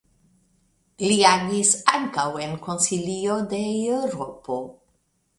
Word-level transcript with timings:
Li 1.09 1.17
agis 1.31 1.73
ankaŭ 1.97 2.25
en 2.45 2.55
Konsilio 2.67 3.35
de 3.51 3.59
Eŭropo. 3.99 4.57